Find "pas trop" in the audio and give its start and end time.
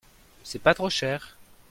0.57-0.89